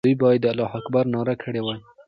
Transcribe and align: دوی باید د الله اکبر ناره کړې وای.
دوی 0.07 0.15
باید 0.23 0.41
د 0.43 0.45
الله 0.51 0.69
اکبر 0.79 1.05
ناره 1.15 1.35
کړې 1.43 1.61
وای. 1.63 1.79